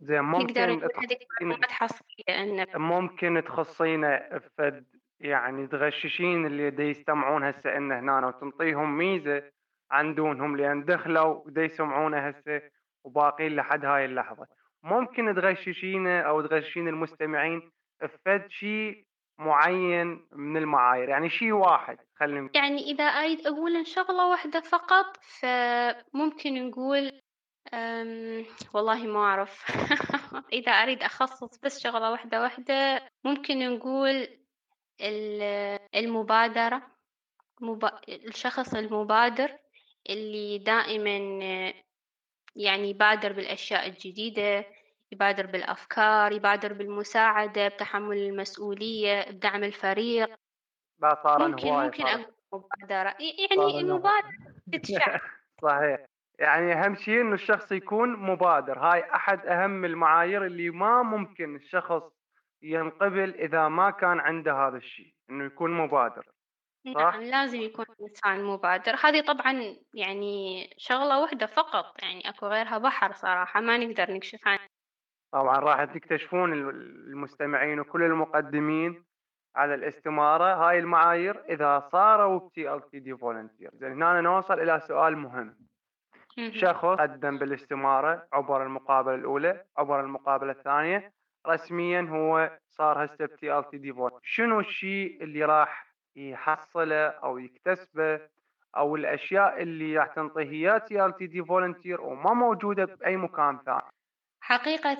زين 0.00 0.22
نقدر 0.22 0.30
ممكن 0.38 0.76
نقول 0.76 1.04
هذه 1.04 1.18
معلومات 1.40 1.70
حصرية 1.70 2.28
إن 2.28 2.66
ممكن 2.74 3.42
تخصينا 3.46 4.40
فد 4.58 4.84
يعني 5.20 5.66
تغششين 5.66 6.46
اللي 6.46 6.70
دا 6.70 6.84
يستمعون 6.84 7.44
هسه 7.44 7.76
إن 7.76 7.92
هنا 7.92 8.26
وتنطيهم 8.26 8.98
ميزة 8.98 9.42
عن 9.90 10.14
دونهم 10.14 10.56
لأن 10.56 10.84
دخلوا 10.84 11.46
ودا 11.46 11.64
يسمعونا 11.64 12.30
هسه 12.30 12.62
وباقين 13.04 13.56
لحد 13.56 13.84
هاي 13.84 14.04
اللحظة 14.04 14.46
ممكن 14.82 15.34
تغششينا 15.34 16.20
أو 16.20 16.40
تغششين 16.40 16.88
المستمعين 16.88 17.70
فد 18.24 18.48
شيء 18.48 19.04
معين 19.38 20.26
من 20.32 20.56
المعايير 20.56 21.08
يعني 21.08 21.30
شيء 21.30 21.52
واحد 21.52 21.98
خلينا. 22.20 22.50
يعني 22.54 22.82
إذا 22.82 23.04
أريد 23.04 23.46
أقول 23.46 23.86
شغلة 23.86 24.26
واحدة 24.26 24.60
فقط 24.60 25.16
فممكن 25.40 26.68
نقول 26.68 27.12
أم 27.74 28.44
والله 28.74 29.06
ما 29.06 29.18
أعرف 29.18 29.64
إذا 30.58 30.72
أريد 30.72 31.02
أخصص 31.02 31.58
بس 31.58 31.80
شغلة 31.80 32.10
واحدة 32.10 32.42
واحدة 32.42 33.02
ممكن 33.24 33.58
نقول 33.58 34.28
المبادرة 35.94 36.82
مبا... 37.60 38.00
الشخص 38.08 38.74
المبادر 38.74 39.58
اللي 40.10 40.58
دائما 40.58 41.18
يعني 42.56 42.90
يبادر 42.90 43.32
بالأشياء 43.32 43.88
الجديدة 43.88 44.64
يبادر 45.12 45.46
بالأفكار 45.46 46.32
يبادر 46.32 46.72
بالمساعدة 46.72 47.68
بتحمل 47.68 48.16
المسؤولية 48.16 49.30
بدعم 49.30 49.64
الفريق. 49.64 50.30
صار 51.22 51.48
ممكن 51.48 51.68
ممكن 51.68 52.06
أقول 52.06 52.26
مبادرة. 52.52 53.16
يعني 53.20 53.80
المبادرة 53.80 54.32
تتشعب. 54.72 55.20
صحيح. 55.62 56.04
يعني 56.38 56.72
أهم 56.72 56.94
شيء 56.94 57.20
إنه 57.20 57.34
الشخص 57.34 57.72
يكون 57.72 58.16
مبادر. 58.16 58.78
هاي 58.78 59.14
أحد 59.14 59.46
أهم 59.46 59.84
المعايير 59.84 60.46
اللي 60.46 60.70
ما 60.70 61.02
ممكن 61.02 61.56
الشخص 61.56 62.02
ينقبل 62.62 63.34
إذا 63.34 63.68
ما 63.68 63.90
كان 63.90 64.20
عنده 64.20 64.52
هذا 64.68 64.76
الشيء 64.76 65.14
إنه 65.30 65.44
يكون 65.44 65.70
مبادر 65.70 66.26
صح؟ 66.94 67.00
نعم 67.00 67.22
لازم 67.22 67.60
يكون 67.60 67.86
إنسان 68.02 68.44
مبادر. 68.44 68.96
هذه 69.04 69.20
طبعا 69.20 69.76
يعني 69.94 70.68
شغلة 70.78 71.20
واحدة 71.20 71.46
فقط 71.46 72.02
يعني 72.02 72.28
أكو 72.28 72.46
غيرها 72.46 72.78
بحر 72.78 73.12
صراحة 73.12 73.60
ما 73.60 73.78
نقدر 73.78 74.10
نكشف 74.10 74.48
عنها 74.48 74.68
طبعا 75.32 75.56
راح 75.58 75.84
تكتشفون 75.84 76.52
ال- 76.52 76.68
المستمعين 77.10 77.80
وكل 77.80 78.02
المقدمين 78.02 79.04
على 79.56 79.74
الاستمارة. 79.74 80.54
هاي 80.54 80.78
المعايير 80.78 81.44
إذا 81.48 81.88
صاروا 81.92 82.38
ب 82.48 82.74
TLTD 82.74 83.16
Volunteer 83.16 83.70
زين 83.74 83.92
هنا 84.02 84.20
نوصل 84.20 84.60
إلى 84.60 84.80
سؤال 84.80 85.16
مهم. 85.18 85.56
مهم. 86.38 86.52
شخص 86.52 86.84
قدم 86.84 87.38
بالاستمارة 87.38 88.26
عبر 88.32 88.62
المقابلة 88.62 89.14
الأولى 89.14 89.64
عبر 89.76 90.00
المقابلة 90.00 90.52
الثانية 90.52 91.12
رسميا 91.48 92.06
هو 92.10 92.58
صار 92.70 93.04
هسه 93.04 93.26
ب 93.26 93.58
TLTD 93.58 93.92
Volunteer 93.92 94.20
شنو 94.22 94.60
الشيء 94.60 95.22
اللي 95.22 95.44
راح 95.44 95.86
يحصله 96.16 97.06
أو 97.06 97.38
يكتسبه 97.38 98.20
أو 98.76 98.96
الأشياء 98.96 99.62
اللي 99.62 99.96
راح 99.98 100.06
تنطيه 100.06 100.42
إياه 100.50 100.78
TLTD 100.78 101.44
Volunteer 101.44 102.00
وما 102.00 102.34
موجودة 102.34 102.84
بأي 102.84 103.16
مكان 103.16 103.58
ثاني؟ 103.66 103.80
حقيقة 104.40 104.98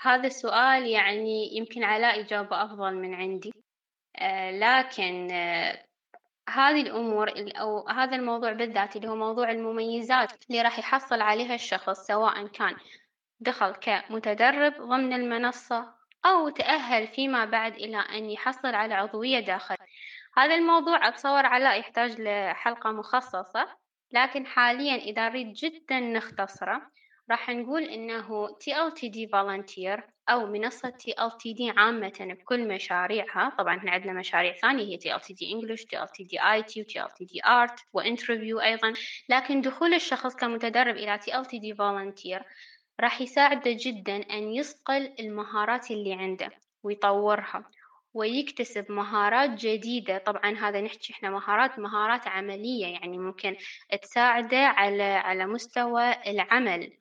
هذا 0.00 0.26
السؤال 0.26 0.86
يعني 0.86 1.56
يمكن 1.56 1.84
علاء 1.84 2.20
إجابة 2.20 2.64
أفضل 2.64 2.94
من 2.94 3.14
عندي. 3.14 3.52
آه، 4.18 4.50
لكن 4.50 5.30
آه، 5.32 5.84
هذه 6.48 6.82
الأمور 6.82 7.28
ال- 7.28 7.56
أو 7.56 7.88
هذا 7.88 8.16
الموضوع 8.16 8.52
بالذات 8.52 8.96
اللي 8.96 9.08
هو 9.08 9.16
موضوع 9.16 9.50
المميزات 9.50 10.32
اللي 10.50 10.62
راح 10.62 10.78
يحصل 10.78 11.20
عليها 11.20 11.54
الشخص 11.54 12.06
سواء 12.06 12.46
كان 12.46 12.74
دخل 13.40 13.74
كمتدرب 13.74 14.72
ضمن 14.72 15.12
المنصة 15.12 15.94
أو 16.26 16.48
تأهل 16.48 17.08
فيما 17.08 17.44
بعد 17.44 17.74
إلى 17.74 17.96
أن 17.96 18.30
يحصل 18.30 18.74
على 18.74 18.94
عضوية 18.94 19.40
داخل 19.40 19.76
هذا 20.36 20.54
الموضوع 20.54 21.08
أتصور 21.08 21.46
علاء 21.46 21.80
يحتاج 21.80 22.20
لحلقة 22.20 22.90
مخصصة 22.90 23.68
لكن 24.12 24.46
حاليا 24.46 24.94
إذا 24.94 25.28
نريد 25.28 25.52
جدا 25.52 26.00
نختصره 26.00 26.90
راح 27.30 27.50
نقول 27.50 27.82
إنه 27.82 28.48
TLTD 28.48 29.28
Volunteer 29.32 30.00
أو 30.28 30.46
منصة 30.46 30.90
TLTD 30.90 31.78
عامة 31.78 32.14
بكل 32.20 32.68
مشاريعها. 32.68 33.52
طبعا 33.58 33.76
إحنا 33.76 33.90
عندنا 33.90 34.12
مشاريع 34.12 34.52
ثانية 34.52 34.84
هي 34.84 34.98
TLTD 34.98 35.38
English 35.38 35.82
TLTD 35.82 36.38
IT 36.40 36.84
TLTD 36.92 37.46
Art 37.46 37.82
وانترفيو 37.92 38.60
أيضا. 38.60 38.94
لكن 39.28 39.60
دخول 39.60 39.94
الشخص 39.94 40.36
كمتدرب 40.36 40.96
إلى 40.96 41.18
TLTD 41.18 41.76
Volunteer 41.76 42.42
راح 43.00 43.20
يساعده 43.20 43.76
جدا 43.80 44.16
أن 44.16 44.52
يصقل 44.52 45.14
المهارات 45.20 45.90
اللي 45.90 46.12
عنده 46.14 46.50
ويطورها 46.82 47.64
ويكتسب 48.14 48.92
مهارات 48.92 49.50
جديدة. 49.50 50.18
طبعا 50.18 50.56
هذا 50.58 50.80
نحكي 50.80 51.12
إحنا 51.12 51.30
مهارات 51.30 51.78
مهارات 51.78 52.28
عملية 52.28 52.86
يعني 52.86 53.18
ممكن 53.18 53.56
تساعده 54.02 54.58
على 54.58 55.02
على 55.02 55.46
مستوى 55.46 56.12
العمل 56.26 56.92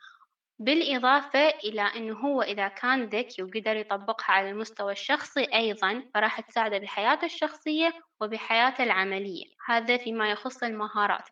بالإضافة 0.60 1.50
إلى 1.50 1.82
أنه 1.82 2.20
هو 2.20 2.42
إذا 2.42 2.68
كان 2.68 3.04
ذكي 3.04 3.44
وقدر 3.44 3.76
يطبقها 3.76 4.32
على 4.32 4.50
المستوى 4.50 4.92
الشخصي 4.92 5.44
أيضا 5.54 6.04
فراح 6.14 6.42
تساعده 6.42 6.78
بحياته 6.78 7.26
الشخصية 7.26 7.94
وبحياته 8.22 8.84
العملية. 8.84 9.46
هذا 9.66 9.98
فيما 9.98 10.32
يخص 10.32 10.64
المهارات. 10.64 11.30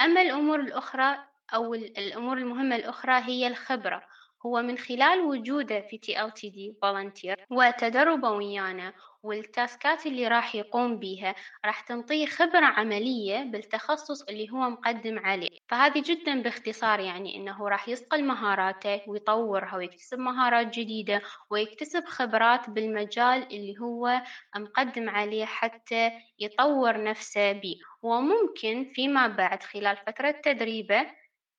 أما 0.00 0.22
الأمور 0.22 0.60
الأخرى 0.60 1.27
أو 1.54 1.74
الأمور 1.74 2.38
المهمة 2.38 2.76
الأخرى 2.76 3.22
هي 3.24 3.46
الخبرة. 3.46 4.02
هو 4.46 4.62
من 4.62 4.78
خلال 4.78 5.20
وجوده 5.20 5.80
في 5.80 5.98
TLTD 5.98 6.74
Volunteer 6.86 7.36
وتدربه 7.50 8.30
ويانا 8.30 8.92
والتاسكات 9.22 10.06
اللي 10.06 10.28
راح 10.28 10.54
يقوم 10.54 10.98
بيها 10.98 11.34
راح 11.64 11.80
تنطيه 11.80 12.26
خبرة 12.26 12.64
عملية 12.64 13.42
بالتخصص 13.42 14.22
اللي 14.22 14.50
هو 14.50 14.70
مقدم 14.70 15.18
عليه. 15.18 15.48
فهذه 15.68 16.02
جدا 16.06 16.42
باختصار 16.42 17.00
يعني 17.00 17.36
إنه 17.36 17.68
راح 17.68 17.88
يصقل 17.88 18.24
مهاراته 18.24 19.00
ويطورها 19.06 19.76
ويكتسب 19.76 20.18
مهارات 20.18 20.66
جديدة 20.78 21.22
ويكتسب 21.50 22.04
خبرات 22.04 22.70
بالمجال 22.70 23.42
اللي 23.42 23.74
هو 23.80 24.22
مقدم 24.56 25.10
عليه 25.10 25.44
حتى 25.44 26.10
يطور 26.38 27.02
نفسه 27.04 27.52
بيه. 27.52 27.76
وممكن 28.02 28.92
فيما 28.94 29.26
بعد 29.26 29.62
خلال 29.62 29.96
فترة 29.96 30.30
تدريبه 30.30 31.06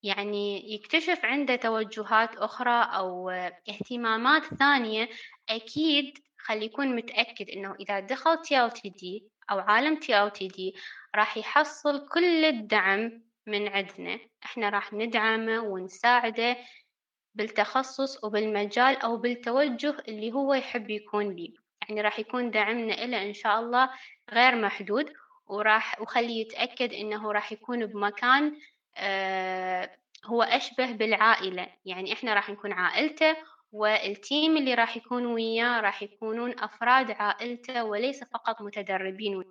يعني 0.02 0.74
يكتشف 0.74 1.24
عنده 1.24 1.56
توجهات 1.56 2.36
أخرى 2.36 2.82
أو 2.82 3.30
اهتمامات 3.68 4.44
ثانية 4.44 5.08
أكيد 5.48 6.18
خلي 6.38 6.64
يكون 6.64 6.96
متأكد 6.96 7.50
إنه 7.50 7.74
إذا 7.80 8.00
دخل 8.00 8.36
TLTD 8.36 9.22
أو 9.50 9.58
عالم 9.58 10.00
TLTD 10.00 10.78
راح 11.14 11.36
يحصل 11.36 12.08
كل 12.08 12.44
الدعم 12.44 13.22
من 13.46 13.68
عندنا. 13.68 14.18
إحنا 14.44 14.68
راح 14.68 14.92
ندعمه 14.92 15.60
ونساعده 15.60 16.56
بالتخصص 17.34 18.24
وبالمجال 18.24 18.96
أو 18.96 19.16
بالتوجه 19.16 19.96
اللي 20.08 20.32
هو 20.32 20.54
يحب 20.54 20.90
يكون 20.90 21.34
بيه. 21.34 21.50
يعني 21.88 22.00
راح 22.00 22.18
يكون 22.18 22.50
دعمنا 22.50 23.04
إله 23.04 23.22
إن 23.22 23.34
شاء 23.34 23.60
الله 23.60 23.90
غير 24.32 24.56
محدود 24.56 25.12
وراح 25.46 26.00
وخليه 26.00 26.40
يتأكد 26.40 26.92
إنه 26.92 27.32
راح 27.32 27.52
يكون 27.52 27.86
بمكان 27.86 28.56
آه 28.96 29.90
هو 30.26 30.42
أشبه 30.42 30.92
بالعائلة 30.92 31.68
يعني 31.84 32.12
إحنا 32.12 32.34
راح 32.34 32.50
نكون 32.50 32.72
عائلته 32.72 33.36
والتيم 33.72 34.56
اللي 34.56 34.74
راح 34.74 34.96
يكون 34.96 35.26
وياه 35.26 35.80
راح 35.80 36.02
يكونون 36.02 36.60
أفراد 36.60 37.10
عائلته 37.10 37.84
وليس 37.84 38.24
فقط 38.24 38.62
متدربين 38.62 39.44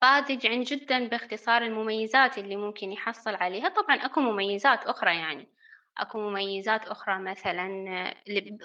فهذا 0.00 0.38
عن 0.44 0.62
جدا 0.62 1.08
باختصار 1.08 1.62
المميزات 1.62 2.38
اللي 2.38 2.56
ممكن 2.56 2.92
يحصل 2.92 3.34
عليها. 3.34 3.68
طبعا 3.68 3.96
أكو 3.96 4.20
مميزات 4.20 4.84
أخرى 4.84 5.16
يعني 5.16 5.48
أكو 5.98 6.18
مميزات 6.18 6.86
أخرى 6.88 7.18
مثلا 7.18 7.66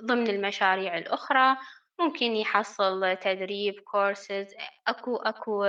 ضمن 0.02 0.28
المشاريع 0.28 0.98
الأخرى 0.98 1.58
ممكن 2.00 2.26
يحصل 2.36 3.18
تدريب 3.18 3.80
كورسز 3.80 4.48
أكو 4.88 5.16
أكو 5.16 5.64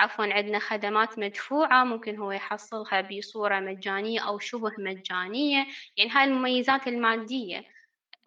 عفوا 0.00 0.24
عندنا 0.34 0.58
خدمات 0.58 1.18
مدفوعة 1.18 1.84
ممكن 1.84 2.16
هو 2.18 2.32
يحصلها 2.32 3.00
بصورة 3.00 3.60
مجانية 3.60 4.20
أو 4.28 4.38
شبه 4.38 4.72
مجانية. 4.78 5.66
يعني 5.96 6.10
هاي 6.10 6.24
المميزات 6.24 6.86
المادية. 6.86 7.64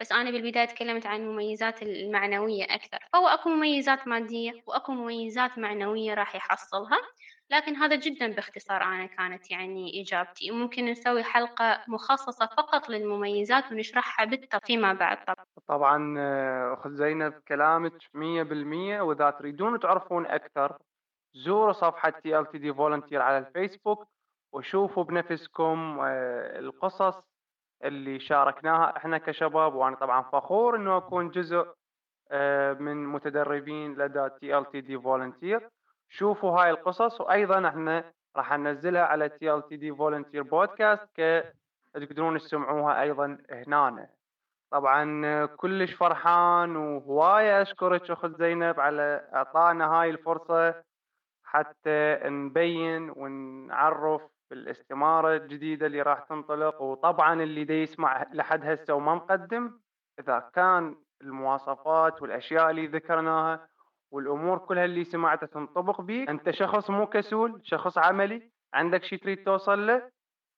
بس 0.01 0.11
أنا 0.11 0.31
بالبداية 0.31 0.65
تكلمت 0.65 1.05
عن 1.05 1.21
المميزات 1.21 1.81
المعنوية 1.83 2.63
أكثر. 2.65 2.99
فهو 3.13 3.27
أكو 3.27 3.49
مميزات 3.49 4.07
مادية 4.07 4.53
وأكو 4.67 4.91
مميزات 4.93 5.57
معنوية 5.59 6.13
راح 6.13 6.35
يحصلها. 6.35 6.97
لكن 7.51 7.75
هذا 7.75 7.95
جدا 7.95 8.27
باختصار 8.33 8.83
أنا 8.83 9.05
كانت 9.05 9.51
يعني 9.51 10.01
إجابتي. 10.01 10.51
ممكن 10.51 10.85
نسوي 10.85 11.23
حلقة 11.23 11.83
مخصصة 11.87 12.45
فقط 12.45 12.89
للمميزات 12.89 13.71
ونشرحها 13.71 14.25
بالتفصيل 14.25 14.61
فيما 14.65 14.93
بعد. 14.93 15.25
طبعا 15.25 15.45
طبعا 15.67 16.15
أخت 16.73 16.87
زينب 16.87 17.33
كلامك 17.47 17.93
مية 18.13 18.43
بالمية 18.43 19.01
وإذا 19.01 19.29
تريدون 19.29 19.79
تعرفون 19.79 20.25
أكثر 20.25 20.77
زوروا 21.33 21.73
صفحة 21.73 22.11
TLTD 22.11 22.75
Volunteer 22.75 23.13
على 23.13 23.37
الفيسبوك 23.37 24.07
وشوفوا 24.53 25.03
بنفسكم 25.03 25.99
القصص 26.01 27.23
اللي 27.83 28.19
شاركناها 28.19 28.97
إحنا 28.97 29.17
كشباب. 29.17 29.75
وأنا 29.75 29.95
طبعا 29.95 30.21
فخور 30.21 30.75
إنه 30.75 30.97
أكون 30.97 31.29
جزء 31.29 31.65
من 32.79 33.05
متدربين 33.07 33.93
لدى 33.95 34.29
TLTD 34.29 35.01
Volunteer. 35.03 35.61
شوفوا 36.09 36.61
هاي 36.61 36.69
القصص 36.69 37.21
وأيضا 37.21 37.67
إحنا 37.67 38.13
راح 38.35 38.53
ننزلها 38.53 39.01
على 39.01 39.29
TLTD 39.29 39.97
Volunteer 39.97 40.39
بودكاست 40.41 41.07
ك 41.17 41.53
تقدرون 41.93 42.37
تسمعوها 42.37 43.01
أيضا 43.01 43.37
هنا 43.51 44.09
طبعا 44.71 45.45
كلش 45.45 45.93
فرحان 45.93 46.75
وهواية 46.75 47.61
أشكرك 47.61 48.11
أخت 48.11 48.31
زينب 48.39 48.79
على 48.79 49.29
أعطانا 49.33 49.87
هاي 49.87 50.09
الفرصة 50.09 50.83
حتى 51.43 52.19
نبين 52.25 53.09
ونعرف 53.09 54.21
بالاستمارة 54.51 55.35
الجديدة 55.35 55.85
اللي 55.85 56.01
راح 56.01 56.19
تنطلق 56.19 56.81
وطبعا 56.81 57.43
اللي 57.43 57.63
دا 57.63 57.73
يسمع 57.73 58.25
لحد 58.33 58.65
هسه 58.65 58.93
وما 58.93 59.15
مقدم 59.15 59.79
إذا 60.19 60.49
كان 60.53 60.95
المواصفات 61.21 62.21
والأشياء 62.21 62.69
اللي 62.69 62.87
ذكرناها 62.87 63.68
والأمور 64.11 64.57
كلها 64.57 64.85
اللي 64.85 65.03
سمعتها 65.03 65.47
تنطبق 65.47 66.01
بيك. 66.01 66.29
أنت 66.29 66.49
شخص 66.49 66.89
مو 66.89 67.07
كسول 67.07 67.61
شخص 67.63 67.97
عملي 67.97 68.51
عندك 68.73 69.03
شي 69.03 69.17
تريد 69.17 69.43
توصل 69.43 69.87
له؟ 69.87 70.11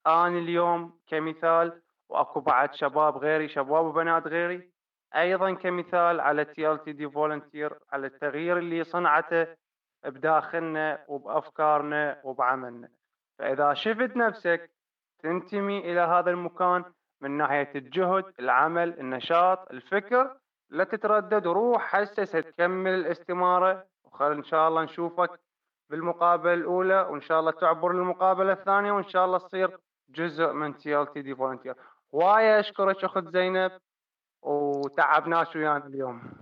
أنا 0.08 0.28
اليوم 0.28 1.00
كمثال 1.08 1.82
وأكو 2.10 2.40
بعد 2.40 2.74
شباب 2.74 3.18
غيري 3.18 3.48
شباب 3.48 3.86
وبنات 3.86 4.28
غيري. 4.28 4.72
أيضا 5.16 5.54
كمثال 5.54 6.20
على 6.20 6.46
TLTD 6.46 7.10
Volunteer 7.10 7.74
على 7.92 8.08
التغيير 8.08 8.58
اللي 8.58 8.84
صنعته 8.84 9.48
بداخلنا 10.06 11.06
وبأفكارنا 11.08 12.22
وبعملنا. 12.24 12.90
فإذا 13.40 13.74
شفت 13.74 14.16
نفسك 14.16 14.72
تنتمي 15.20 15.80
إلى 15.80 16.00
هذا 16.00 16.32
المكان 16.32 16.84
من 17.22 17.32
ناحية 17.32 17.72
الجهد 17.76 18.26
العمل 18.40 19.00
النشاط 19.00 19.72
الفكر 19.72 20.38
لا 20.72 20.84
تتردد 20.84 21.48
وروح 21.48 21.82
هسه 21.82 22.32
تكمل 22.32 22.94
الاستمارة 22.94 23.86
وخل 24.04 24.32
إن 24.32 24.44
شاء 24.44 24.68
الله 24.68 24.84
نشوفك 24.84 25.40
بالمقابلة 25.90 26.54
الأولى 26.54 27.02
وإن 27.02 27.22
شاء 27.22 27.40
الله 27.40 27.52
تعبر 27.52 27.94
للمقابلة 27.94 28.52
الثانية 28.52 28.92
وإن 28.92 29.10
شاء 29.10 29.26
الله 29.26 29.38
تصير 29.38 29.78
جزء 30.10 30.52
من 30.52 30.78
TLTD 30.78 31.36
Volunteer. 31.36 31.76
وايد 32.12 32.60
أشكرك 32.60 33.04
أخت 33.04 33.28
زينب 33.28 33.72
وتعبناج 34.42 35.56
ويانا 35.56 35.88
اليوم. 35.88 36.34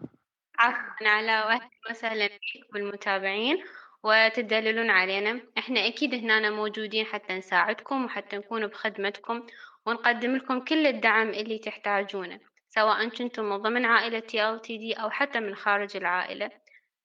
عفوا 0.60 1.08
علاء 1.08 1.32
أهلا 1.32 1.70
وسهلا 1.90 2.28
بك 2.28 2.74
بالمتابعين 2.74 3.64
وتدللون 4.04 4.90
علينا. 4.90 5.42
إحنا 5.58 5.88
أكيد 5.88 6.14
هنا 6.14 6.50
موجودين 6.50 7.06
حتى 7.06 7.38
نساعدكم 7.38 8.06
وحتى 8.06 8.38
نكون 8.38 8.68
بخدمتكم 8.68 9.46
ونقدم 9.86 10.36
لكم 10.36 10.60
كل 10.60 10.88
الدعم 10.88 11.30
اللي 11.30 11.58
تحتاجونه. 11.58 12.40
سواء 12.80 13.10
كنتم 13.10 13.44
من 13.50 13.58
ضمن 13.58 13.86
عائلة 13.86 14.20
تي 14.20 14.94
أو 14.94 15.10
حتى 15.10 15.40
من 15.40 15.56
خارج 15.56 15.98
العائلة 15.98 16.52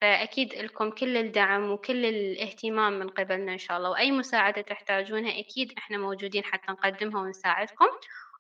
فأكيد 0.00 0.54
لكم 0.54 0.90
كل 0.90 1.16
الدعم 1.16 1.70
وكل 1.70 2.04
الاهتمام 2.06 2.92
من 2.98 3.08
قبلنا 3.08 3.52
إن 3.52 3.58
شاء 3.58 3.76
الله. 3.76 3.90
وأي 3.90 4.10
مساعدة 4.10 4.62
تحتاجونها 4.62 5.40
أكيد 5.40 5.72
إحنا 5.78 5.98
موجودين 5.98 6.44
حتى 6.44 6.72
نقدمها 6.72 7.22
ونساعدكم. 7.22 7.87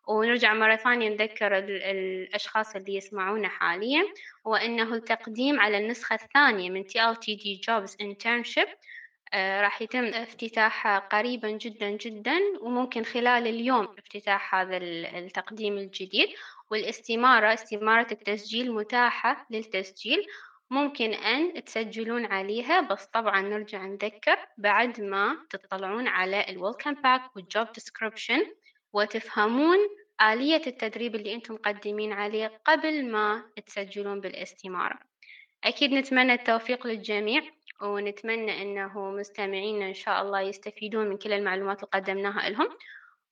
ونرجع 0.08 0.54
مرة 0.54 0.76
ثانية 0.76 1.08
نذكر 1.08 1.58
الأشخاص 1.58 2.76
اللي 2.76 2.94
يسمعونا 2.94 3.48
حاليا. 3.48 4.04
وأنه 4.44 4.94
التقديم 4.94 5.60
على 5.60 5.78
النسخة 5.78 6.14
الثانية 6.14 6.70
من 6.70 6.84
TLTD 6.84 7.60
Jobs 7.66 7.90
Internship 8.02 8.68
آه 9.32 9.60
راح 9.62 9.82
يتم 9.82 10.04
افتتاحها 10.04 10.98
قريبا 10.98 11.50
جدا 11.50 11.90
جدا 11.90 12.38
وممكن 12.60 13.04
خلال 13.04 13.46
اليوم 13.46 13.88
افتتاح 13.98 14.54
هذا 14.54 14.76
التقديم 14.76 15.78
الجديد. 15.78 16.28
والاستمارة 16.74 17.54
استمارة 17.54 18.06
التسجيل 18.12 18.72
متاحة 18.72 19.46
للتسجيل 19.50 20.26
ممكن 20.70 21.12
أن 21.12 21.64
تسجلون 21.64 22.24
عليها 22.26 22.80
بس 22.80 23.06
طبعا 23.06 23.40
نرجع 23.40 23.86
نذكر 23.86 24.36
بعد 24.58 25.00
ما 25.00 25.46
تطلعون 25.50 26.08
على 26.08 26.46
ال 26.48 26.54
Welcome 26.54 26.94
Pack 26.94 27.36
وال 27.36 27.51
Job 27.51 27.72
Description 27.72 28.46
وتفهمون 28.92 29.78
آلية 30.22 30.62
التدريب 30.66 31.14
اللي 31.14 31.34
أنتم 31.34 31.54
مقدمين 31.54 32.12
عليه 32.12 32.60
قبل 32.64 33.10
ما 33.10 33.44
تسجلون 33.66 34.20
بالاستمارة. 34.20 34.98
أكيد 35.64 35.92
نتمنى 35.92 36.32
التوفيق 36.32 36.86
للجميع 36.86 37.42
ونتمنى 37.82 38.62
أنه 38.62 39.10
مستمعينا 39.10 39.88
إن 39.88 39.94
شاء 39.94 40.22
الله 40.22 40.40
يستفيدون 40.40 41.08
من 41.08 41.16
كل 41.16 41.32
المعلومات 41.32 41.78
اللي 41.78 41.90
قدمناها 41.94 42.50
لهم. 42.50 42.68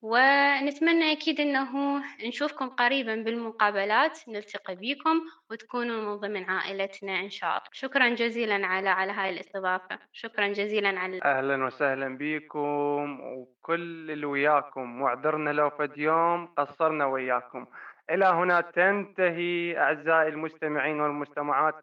ونتمنى 0.02 1.12
أكيد 1.12 1.40
أنه 1.40 2.02
نشوفكم 2.26 2.68
قريبا 2.68 3.14
بالمقابلات 3.14 4.18
نلتقي 4.28 4.74
بكم 4.74 5.20
وتكونوا 5.50 6.02
من 6.02 6.16
ضمن 6.16 6.50
عائلتنا 6.50 7.20
إن 7.20 7.30
شاء 7.30 7.50
الله. 7.50 7.68
شكرا 7.72 8.08
جزيلا 8.08 8.66
علاء 8.66 8.88
على 8.88 9.12
هاي 9.12 9.30
الاستضافة. 9.30 9.98
شكرا 10.12 10.48
جزيلا 10.48 11.00
علاء 11.00 11.22
أهلا 11.22 11.64
وسهلا 11.64 12.16
بكم 12.18 13.20
وكل 13.20 14.10
اللي 14.10 14.26
وياكم 14.26 15.02
واعذرنا 15.02 15.50
لو 15.50 15.70
فد 15.70 15.98
يوم 15.98 16.46
قصرنا 16.46 17.06
وياكم. 17.06 17.66
إلى 18.10 18.24
هنا 18.24 18.60
تنتهي 18.60 19.78
أعزائي 19.78 20.28
المستمعين 20.28 21.00
والمستمعات 21.00 21.74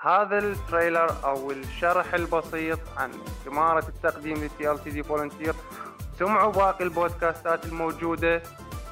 هذا 0.00 0.38
ال 0.38 0.47
trailer 0.47 1.10
أو 1.24 1.50
الشرح 1.50 2.14
البسيط 2.14 2.78
عن 2.96 3.10
استمارة 3.10 3.84
التقديم 3.88 4.36
لل 4.36 4.70
TLTD 4.70 5.02
Volunteer. 5.02 5.54
سمعوا 6.20 6.52
باقي 6.52 6.84
البودكاستات 6.84 7.64
الموجودة. 7.64 8.42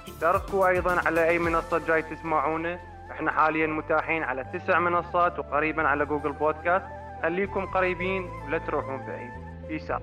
اشتركوا 0.08 0.68
أيضا 0.68 1.00
على 1.06 1.28
أي 1.28 1.38
منصة 1.38 1.78
جاي 1.78 2.02
تسمعونه 2.02 2.78
إحنا 3.10 3.30
حاليا 3.32 3.66
متاحين 3.66 4.22
على 4.22 4.44
تسع 4.44 4.78
منصات 4.78 5.38
وقريبا 5.38 5.88
على 5.88 6.06
Google 6.06 6.32
Podcast 6.32 6.84
خليكم 7.22 7.66
قريبين 7.66 8.22
ولا 8.46 8.58
تروحون 8.58 9.06
بعيد. 9.06 9.30
Peace 9.68 9.90
out 9.90 10.02